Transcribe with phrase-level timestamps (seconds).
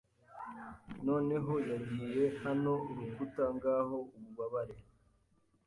[1.07, 4.75] Noneho yagiye hano urukuta ngaho ububabare